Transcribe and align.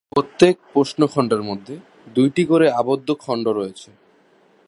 প্রত্যেক 0.11 0.55
প্রশ্ন 0.73 1.01
খণ্ডের 1.05 1.41
মধ্যে 1.43 1.75
দুটি 2.15 2.43
করে 2.45 2.67
আবদ্ধ 2.71 3.07
খণ্ড 3.19 3.45
রয়েছে। 3.49 3.89